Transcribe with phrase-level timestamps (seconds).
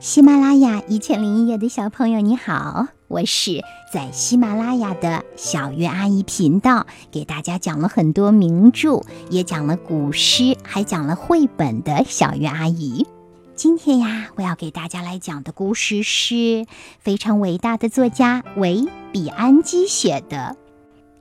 [0.00, 13.08] 喜马拉雅一千零一夜的小朋友，你好，我是在喜马拉雅的小月阿姨频道，给大家讲了很多名著，也讲了古诗，还讲了绘本的小月阿姨。
[13.56, 16.64] 今天呀，我要给大家来讲的故事是
[17.00, 20.56] 非常伟大的作家维比安基写的《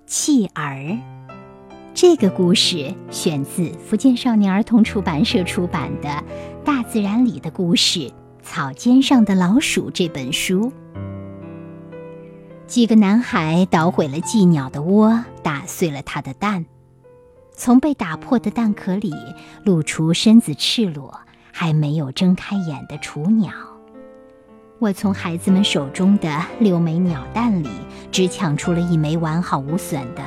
[0.05, 0.75] 弃儿》。
[1.95, 6.09] 这个故事选自福建少年儿童出版社出版的
[6.63, 8.01] 《大自然里的故事》。
[8.49, 10.71] 草尖上的老鼠这本书，
[12.65, 16.65] 几个男孩捣毁了寄鸟的窝，打碎了它的蛋。
[17.51, 19.13] 从被打破的蛋壳里
[19.65, 21.19] 露出身子赤裸、
[21.51, 23.51] 还没有睁开眼的雏鸟。
[24.79, 27.69] 我从孩子们手中的六枚鸟蛋里
[28.13, 30.23] 只抢出了一枚完好无损的。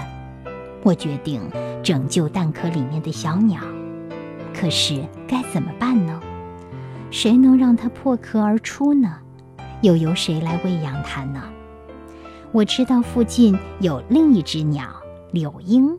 [0.82, 1.40] 我决定
[1.82, 3.62] 拯救蛋壳里面的小鸟，
[4.54, 6.20] 可是该怎么办呢？
[7.10, 9.18] 谁能让它破壳而出呢？
[9.82, 11.42] 又由谁来喂养它呢？
[12.52, 14.88] 我知道附近有另一只鸟
[15.32, 15.98] 柳莺，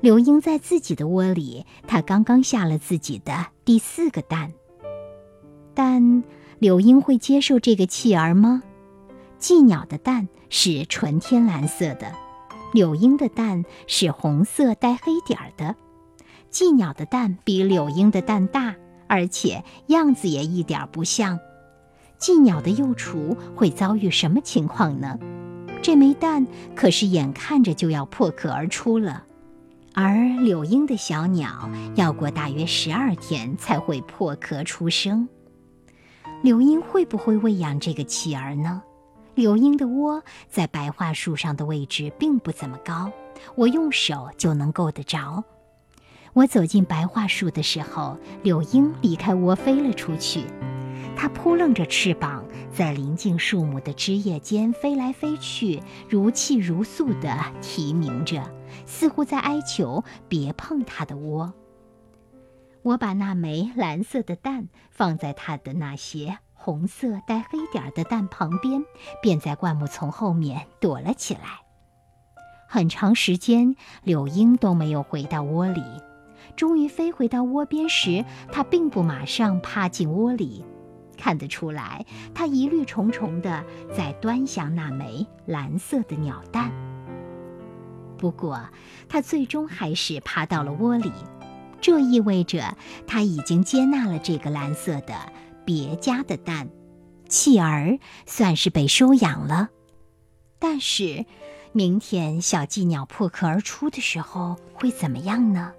[0.00, 4.52] 柳莺在自己的窝里，它刚刚下了自己的第四个蛋。
[5.74, 6.24] 但
[6.58, 8.62] 柳莺会接受这个弃儿吗？
[9.38, 12.12] 寄鸟的蛋是纯天蓝色的，
[12.72, 15.76] 柳莺的蛋是红色带黑点儿的。
[16.50, 18.74] 寄鸟的蛋比柳莺的蛋大。
[19.08, 21.38] 而且样子也一点不像，
[22.18, 25.18] 寄鸟的幼雏会遭遇什么情况呢？
[25.80, 29.24] 这枚蛋可是眼看着就要破壳而出了，
[29.94, 35.28] 而柳莺的小鸟要过大约十二天才会破壳出生。
[36.42, 38.82] 柳莺会不会喂养这个弃儿呢？
[39.34, 43.10] 柳莺的窝在白桦树上的位置并不怎么高，
[43.54, 45.42] 我用手就能够得着。
[46.38, 50.44] 我走进白桦树的时候，柳莺离开窝飞了出去。
[51.16, 58.40] 它扑棱着翅膀，在临近树木的枝叶间飞来飞去，如泣如诉地啼鸣着，
[58.86, 61.52] 似乎在哀求别碰它的窝。
[62.82, 68.84] 我把那枚蓝色的蛋放在它的那些红色带黑点儿的蛋旁边，
[69.20, 71.62] 便在灌木丛后面躲了起来。
[72.68, 75.82] 很长时间，柳莺都没有回到窝里。
[76.56, 80.64] 终于飞回到窝边时，它并不马上趴进窝里，
[81.16, 82.04] 看得出来，
[82.34, 83.64] 它疑虑重重地
[83.96, 86.72] 在端详那枚蓝色的鸟蛋。
[88.16, 88.60] 不过，
[89.08, 91.12] 它最终还是爬到了窝里，
[91.80, 92.76] 这意味着
[93.06, 95.14] 它已经接纳了这个蓝色的
[95.64, 96.68] 别家的蛋，
[97.28, 99.68] 弃儿算是被收养了。
[100.58, 101.24] 但是，
[101.70, 105.72] 明天小寄鸟破壳而出的时候会怎么样呢？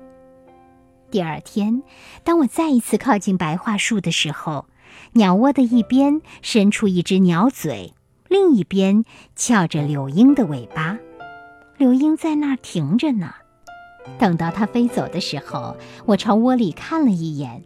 [1.11, 1.81] 第二天，
[2.23, 4.67] 当我再一次靠近白桦树的时候，
[5.13, 7.93] 鸟窝的一边伸出一只鸟嘴，
[8.27, 9.03] 另一边
[9.35, 10.99] 翘着柳莺的尾巴。
[11.77, 13.33] 柳莺在那儿停着呢。
[14.17, 17.63] 等到它飞走的时候，我朝窝里看了一眼，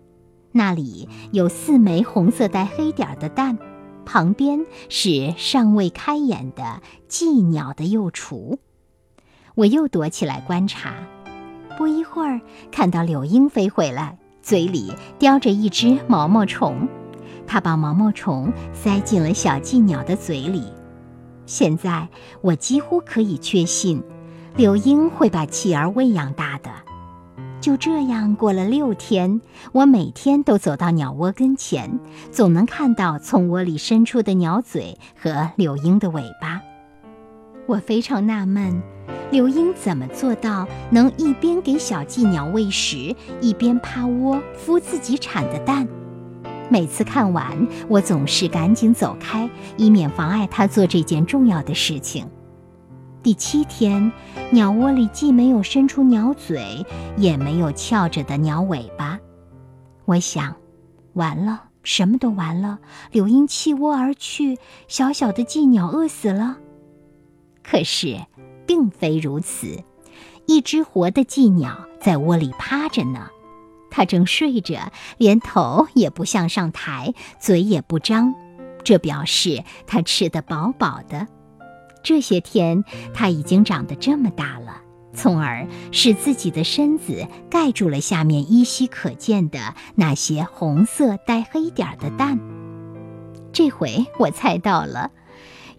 [0.51, 3.57] 那里有四枚红色带黑点的蛋，
[4.05, 8.59] 旁边是尚未开眼的寄鸟的幼雏。
[9.55, 10.95] 我又躲起来观察。
[11.77, 12.39] 不一会儿，
[12.71, 16.87] 看到柳莺飞回来，嘴里叼着一只毛毛虫，
[17.47, 20.63] 它把毛毛虫塞进了小寄鸟的嘴里。
[21.45, 22.07] 现在
[22.41, 24.01] 我几乎可以确信，
[24.55, 26.69] 柳莺会把弃儿喂养大的。
[27.59, 29.41] 就这样过了六天，
[29.71, 36.61] 我每天都走到鸟窝跟前，总能看到从窝里伸出的鸟嘴和柳莺的尾巴。
[37.65, 38.81] 我非常纳闷。
[39.31, 45.87] 柳莺怎么做到能一边给小寄鸟喂食，一边趴窝孵自己产的蛋？
[46.69, 52.27] 每次看完，我总是赶紧走开，以免妨碍它做这件重要的事情。
[53.21, 54.11] 第七天，
[54.51, 56.85] 鸟窝里既没有伸出鸟嘴，
[57.17, 59.19] 也没有翘着的鸟尾巴。
[60.05, 60.55] 我想，
[61.13, 62.79] 完了，什么都完了。
[63.11, 64.57] 柳莺弃窝而去，
[64.87, 66.57] 小小的寄鸟饿死了。
[67.63, 68.19] 可是。
[68.65, 69.83] 并非如此，
[70.47, 73.27] 一只活的寄鸟在窝里趴着呢，
[73.91, 78.33] 它正睡着，连头也不向上抬，嘴也不张，
[78.85, 81.27] 这表示它吃得饱饱的。
[82.03, 84.81] 这些天，它已经长得这么大了，
[85.13, 92.39] 从而使自己的身子盖住了下面依稀可见的那些红色带黑点儿的蛋。
[93.51, 95.11] 这回我猜到了。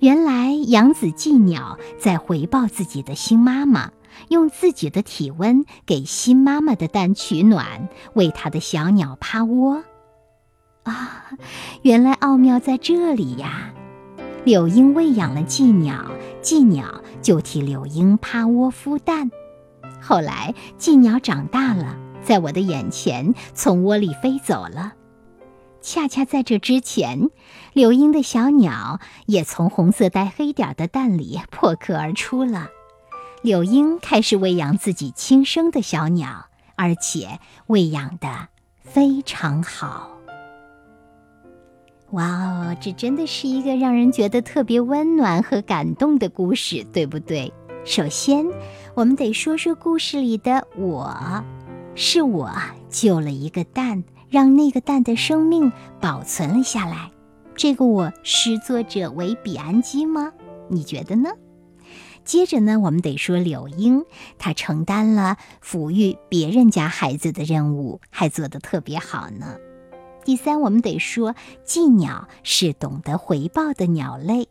[0.04, 3.90] 原来养子寄鸟在回报自己的新妈妈，
[4.28, 9.82] 用自己的体温给新妈妈的蛋取暖，为他的小鸟趴窝。
[10.82, 11.30] 啊，
[11.80, 13.72] 原来奥妙在这里呀！
[14.44, 16.04] 柳莺喂养了寄鸟，
[16.42, 19.30] 寄鸟就替柳莺趴窝孵蛋。
[20.02, 24.92] 后来寄鸟长大了，在我的眼前从窝里飞走了。
[25.84, 27.28] 恰恰在这之前，
[27.74, 32.68] 柳莺的小鸟也从红色带黑点的蛋里破壳而出了。
[33.42, 38.48] 柳莺开始喂养自己亲生的小鸟，而且喂养的
[38.82, 40.10] 非常好。
[42.12, 47.52] 哇哦，这真的是一个让人觉得特别温暖和感动的故事，对不对？
[47.84, 48.46] 首先，
[48.94, 51.44] 我们得说说故事里的我，
[51.94, 52.50] 是我
[52.88, 54.02] 救了一个蛋，
[54.34, 55.70] 让那个蛋的生命
[56.00, 57.12] 保存了下来。
[57.54, 60.32] 这个我是作者为比安基吗？
[60.68, 61.30] 你觉得呢？
[62.24, 64.02] 接着呢，我们得说柳莺，
[64.36, 69.54] 它承担了抚育别人家孩子的任务，还做得特别好呢。
[70.24, 74.48] 第三，我们得说，寄鸟是懂得回报的鸟类。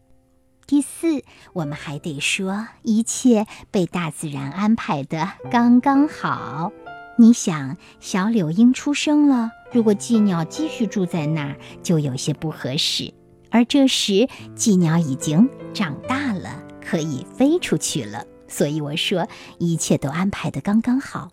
[0.65, 6.71] 第四，我们还得说，一切被大自然安排的刚刚好。
[7.17, 13.11] 你想，小柳莺出生了，如果寄鸟继续住在那儿，就有些不合适。
[13.49, 18.23] 而这时，寄鸟已经长大了，可以飞出去了。
[18.47, 19.27] 所以我说，
[19.57, 21.29] 一切都安排的刚刚好。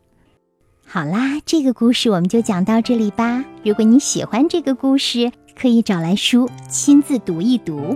[0.86, 3.44] 好啦，这个故事我们就讲到这里吧。
[3.62, 7.94] 如果你喜欢这个故事，可以找来书亲自读一读。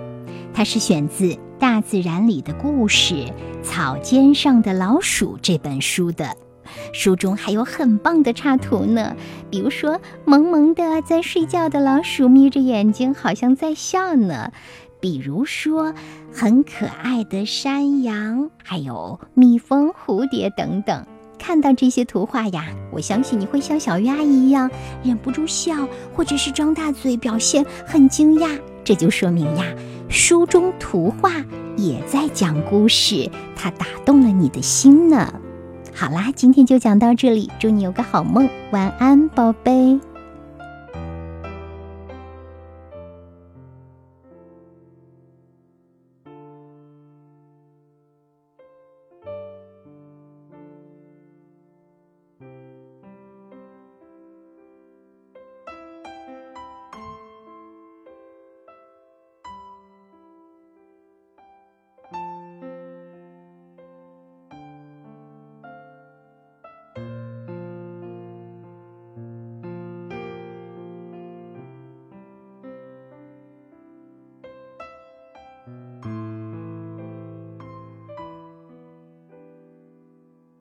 [0.53, 1.25] 它是选自
[1.59, 3.33] 《大自然里的故事：
[3.63, 6.37] 草尖上的老鼠》这本书的。
[6.93, 9.17] 书中还有很棒的插图呢，
[9.51, 14.51] 比如说萌萌的在睡觉的老鼠眯着眼睛，好像在笑呢；
[15.01, 15.95] 比如说
[16.33, 21.07] 很可爱的山羊，还有蜜蜂、蝴蝶等等。
[21.37, 24.71] 看到这些图画呀，我相信你会像小鱼阿姨一样
[25.03, 28.59] 忍不住笑，或者是张大嘴表现很惊讶。
[28.83, 29.65] 这就说明呀，
[30.09, 31.33] 书中图画
[31.77, 35.35] 也在讲故事，它打动了你的心呢。
[35.97, 39.99] 好啦，今天就讲到这里，祝你有个好梦，晚安，宝贝。